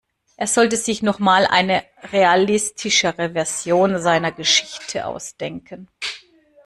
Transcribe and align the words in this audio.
Er 0.35 0.47
sollte 0.47 0.77
sich 0.77 1.03
noch 1.03 1.19
mal 1.19 1.45
eine 1.45 1.83
realistischere 2.11 3.33
Version 3.33 3.99
seiner 4.01 4.31
Geschichte 4.31 5.05
ausdenken. 5.05 5.89